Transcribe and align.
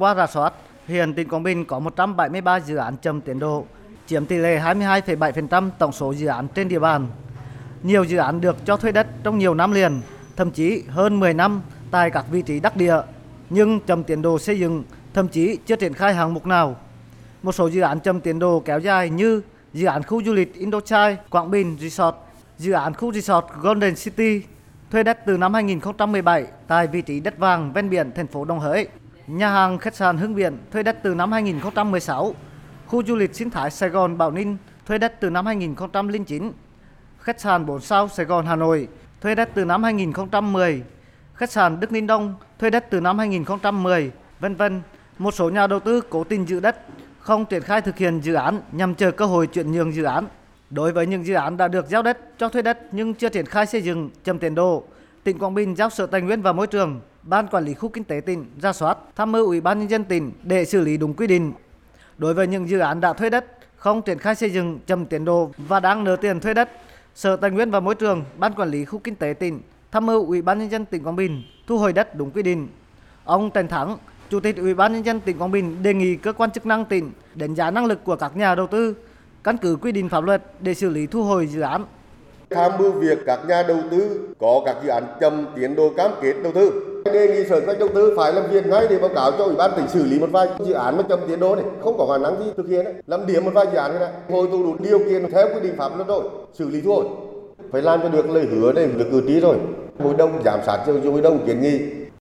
Qua 0.00 0.14
rà 0.14 0.26
soát, 0.26 0.52
hiện 0.88 1.14
tỉnh 1.14 1.28
Quảng 1.28 1.42
Bình 1.42 1.64
có 1.64 1.78
173 1.78 2.60
dự 2.60 2.76
án 2.76 2.96
chậm 2.96 3.20
tiến 3.20 3.38
độ, 3.38 3.64
chiếm 4.06 4.26
tỷ 4.26 4.36
lệ 4.36 4.60
22,7% 4.60 5.70
tổng 5.78 5.92
số 5.92 6.12
dự 6.12 6.26
án 6.26 6.48
trên 6.54 6.68
địa 6.68 6.78
bàn. 6.78 7.06
Nhiều 7.82 8.04
dự 8.04 8.16
án 8.16 8.40
được 8.40 8.56
cho 8.64 8.76
thuê 8.76 8.92
đất 8.92 9.06
trong 9.22 9.38
nhiều 9.38 9.54
năm 9.54 9.72
liền, 9.72 10.00
thậm 10.36 10.50
chí 10.50 10.82
hơn 10.88 11.20
10 11.20 11.34
năm 11.34 11.62
tại 11.90 12.10
các 12.10 12.24
vị 12.30 12.42
trí 12.42 12.60
đắc 12.60 12.76
địa, 12.76 12.96
nhưng 13.50 13.80
chậm 13.80 14.04
tiến 14.04 14.22
độ 14.22 14.38
xây 14.38 14.58
dựng, 14.58 14.84
thậm 15.14 15.28
chí 15.28 15.58
chưa 15.66 15.76
triển 15.76 15.94
khai 15.94 16.14
hạng 16.14 16.34
mục 16.34 16.46
nào. 16.46 16.76
Một 17.42 17.52
số 17.52 17.66
dự 17.66 17.80
án 17.80 18.00
chậm 18.00 18.20
tiến 18.20 18.38
độ 18.38 18.62
kéo 18.64 18.78
dài 18.78 19.10
như 19.10 19.42
dự 19.72 19.86
án 19.86 20.02
khu 20.02 20.22
du 20.22 20.32
lịch 20.32 20.54
Indochai, 20.54 21.16
Quảng 21.30 21.50
Bình 21.50 21.76
Resort, 21.80 22.16
dự 22.58 22.72
án 22.72 22.94
khu 22.94 23.12
resort 23.12 23.44
Golden 23.60 23.94
City, 23.94 24.42
thuê 24.90 25.02
đất 25.02 25.18
từ 25.26 25.36
năm 25.36 25.54
2017 25.54 26.46
tại 26.66 26.86
vị 26.86 27.02
trí 27.02 27.20
đất 27.20 27.38
vàng 27.38 27.72
ven 27.72 27.90
biển 27.90 28.12
thành 28.14 28.26
phố 28.26 28.44
Đồng 28.44 28.60
Hới. 28.60 28.88
Nhà 29.32 29.50
hàng 29.50 29.78
khách 29.78 29.94
sạn 29.94 30.16
Hưng 30.16 30.34
Biển 30.34 30.58
thuê 30.72 30.82
đất 30.82 30.96
từ 31.02 31.14
năm 31.14 31.32
2016, 31.32 32.34
khu 32.86 33.02
du 33.04 33.16
lịch 33.16 33.34
sinh 33.34 33.50
thái 33.50 33.70
Sài 33.70 33.88
Gòn 33.88 34.18
Bảo 34.18 34.30
Ninh 34.30 34.56
thuê 34.86 34.98
đất 34.98 35.20
từ 35.20 35.30
năm 35.30 35.46
2009, 35.46 36.52
khách 37.18 37.40
sạn 37.40 37.66
4 37.66 37.80
sao 37.80 38.08
Sài 38.08 38.26
Gòn 38.26 38.46
Hà 38.46 38.56
Nội 38.56 38.88
thuê 39.20 39.34
đất 39.34 39.50
từ 39.54 39.64
năm 39.64 39.82
2010, 39.82 40.82
khách 41.34 41.50
sạn 41.50 41.80
Đức 41.80 41.92
Ninh 41.92 42.06
Đông 42.06 42.34
thuê 42.58 42.70
đất 42.70 42.86
từ 42.90 43.00
năm 43.00 43.18
2010, 43.18 44.10
vân 44.40 44.54
vân. 44.54 44.82
Một 45.18 45.34
số 45.34 45.50
nhà 45.50 45.66
đầu 45.66 45.80
tư 45.80 46.00
cố 46.10 46.24
tình 46.24 46.48
giữ 46.48 46.60
đất, 46.60 46.76
không 47.18 47.44
triển 47.44 47.62
khai 47.62 47.80
thực 47.80 47.96
hiện 47.96 48.20
dự 48.20 48.34
án 48.34 48.60
nhằm 48.72 48.94
chờ 48.94 49.10
cơ 49.10 49.26
hội 49.26 49.46
chuyển 49.46 49.72
nhượng 49.72 49.94
dự 49.94 50.04
án. 50.04 50.26
Đối 50.70 50.92
với 50.92 51.06
những 51.06 51.26
dự 51.26 51.34
án 51.34 51.56
đã 51.56 51.68
được 51.68 51.88
giao 51.88 52.02
đất 52.02 52.18
cho 52.38 52.48
thuê 52.48 52.62
đất 52.62 52.78
nhưng 52.92 53.14
chưa 53.14 53.28
triển 53.28 53.46
khai 53.46 53.66
xây 53.66 53.82
dựng 53.82 54.10
chậm 54.24 54.38
tiến 54.38 54.54
độ, 54.54 54.84
tỉnh 55.24 55.38
Quảng 55.38 55.54
Bình 55.54 55.76
giao 55.76 55.90
Sở 55.90 56.06
Tài 56.06 56.20
nguyên 56.20 56.42
và 56.42 56.52
Môi 56.52 56.66
trường, 56.66 57.00
Ban 57.22 57.46
Quản 57.46 57.64
lý 57.64 57.74
khu 57.74 57.88
kinh 57.88 58.04
tế 58.04 58.20
tỉnh 58.20 58.44
ra 58.62 58.72
soát, 58.72 58.98
tham 59.16 59.32
mưu 59.32 59.46
Ủy 59.46 59.60
ban 59.60 59.78
nhân 59.78 59.90
dân 59.90 60.04
tỉnh 60.04 60.32
để 60.42 60.64
xử 60.64 60.80
lý 60.80 60.96
đúng 60.96 61.14
quy 61.14 61.26
định. 61.26 61.52
Đối 62.18 62.34
với 62.34 62.46
những 62.46 62.68
dự 62.68 62.78
án 62.78 63.00
đã 63.00 63.12
thuê 63.12 63.30
đất 63.30 63.44
không 63.76 64.02
triển 64.02 64.18
khai 64.18 64.34
xây 64.34 64.50
dựng 64.50 64.78
chậm 64.86 65.06
tiến 65.06 65.24
độ 65.24 65.50
và 65.58 65.80
đang 65.80 66.04
nợ 66.04 66.16
tiền 66.16 66.40
thuê 66.40 66.54
đất, 66.54 66.70
Sở 67.14 67.36
Tài 67.36 67.50
nguyên 67.50 67.70
và 67.70 67.80
Môi 67.80 67.94
trường, 67.94 68.24
Ban 68.38 68.54
Quản 68.54 68.70
lý 68.70 68.84
khu 68.84 68.98
kinh 68.98 69.14
tế 69.14 69.32
tỉnh 69.32 69.60
tham 69.92 70.06
mưu 70.06 70.26
Ủy 70.26 70.42
ban 70.42 70.58
nhân 70.58 70.70
dân 70.70 70.84
tỉnh 70.84 71.02
Quảng 71.04 71.16
Bình 71.16 71.42
thu 71.66 71.78
hồi 71.78 71.92
đất 71.92 72.14
đúng 72.14 72.30
quy 72.30 72.42
định. 72.42 72.68
Ông 73.24 73.50
Trần 73.50 73.68
Thắng, 73.68 73.96
Chủ 74.30 74.40
tịch 74.40 74.56
Ủy 74.56 74.74
ban 74.74 74.92
nhân 74.92 75.06
dân 75.06 75.20
tỉnh 75.20 75.38
Quảng 75.38 75.50
Bình 75.50 75.82
đề 75.82 75.94
nghị 75.94 76.16
cơ 76.16 76.32
quan 76.32 76.50
chức 76.50 76.66
năng 76.66 76.84
tỉnh 76.84 77.12
đánh 77.34 77.54
giá 77.54 77.70
năng 77.70 77.86
lực 77.86 78.04
của 78.04 78.16
các 78.16 78.36
nhà 78.36 78.54
đầu 78.54 78.66
tư, 78.66 78.94
căn 79.44 79.56
cứ 79.56 79.76
quy 79.76 79.92
định 79.92 80.08
pháp 80.08 80.24
luật 80.24 80.42
để 80.60 80.74
xử 80.74 80.88
lý 80.88 81.06
thu 81.06 81.22
hồi 81.22 81.46
dự 81.46 81.60
án. 81.60 81.84
Tham 82.50 82.72
mưu 82.78 82.92
việc 82.92 83.18
các 83.26 83.40
nhà 83.48 83.62
đầu 83.68 83.78
tư 83.90 84.28
có 84.38 84.62
các 84.64 84.76
dự 84.82 84.88
án 84.88 85.04
chậm 85.20 85.46
tiến 85.56 85.74
độ 85.76 85.92
cam 85.96 86.10
kết 86.22 86.34
đầu 86.42 86.52
tư. 86.52 86.89
Đề 87.04 87.28
nghị 87.28 87.48
sở 87.48 87.60
các 87.60 87.78
đầu 87.78 87.88
tư 87.94 88.14
phải 88.16 88.32
làm 88.32 88.50
việc 88.50 88.66
ngay 88.66 88.86
để 88.90 88.98
báo 88.98 89.10
cáo 89.14 89.30
cho 89.38 89.44
ủy 89.44 89.54
ban 89.56 89.70
tỉnh 89.76 89.88
xử 89.88 90.04
lý 90.04 90.18
một 90.18 90.30
vài 90.32 90.48
dự 90.66 90.72
án 90.72 90.96
mà 90.96 91.02
chậm 91.08 91.18
tiến 91.28 91.40
độ 91.40 91.56
này 91.56 91.64
không 91.82 91.98
có 91.98 92.06
khả 92.06 92.18
năng 92.18 92.44
gì 92.44 92.50
thực 92.56 92.68
hiện 92.68 92.84
đấy. 92.84 92.94
làm 93.06 93.26
điểm 93.26 93.44
một 93.44 93.50
vài 93.54 93.66
dự 93.72 93.78
án 93.78 93.90
này, 93.90 94.00
này. 94.00 94.10
hội 94.30 94.48
tụ 94.52 94.62
đủ 94.62 94.76
điều 94.78 94.98
kiện 94.98 95.32
theo 95.32 95.48
quy 95.54 95.60
định 95.60 95.76
pháp 95.76 95.96
luật 95.96 96.08
rồi 96.08 96.22
xử 96.52 96.68
lý 96.68 96.80
thôi 96.84 97.04
phải 97.72 97.82
làm 97.82 98.02
cho 98.02 98.08
được 98.08 98.30
lời 98.30 98.46
hứa 98.50 98.72
này 98.72 98.86
được 98.86 99.06
cử 99.10 99.22
tri 99.26 99.40
rồi 99.40 99.56
hội 99.98 100.14
đồng 100.14 100.42
giám 100.44 100.60
sát 100.66 100.78
cho 100.86 101.10
hội 101.10 101.20
đồng 101.20 101.46
kiến 101.46 101.62
nghị 101.62 101.99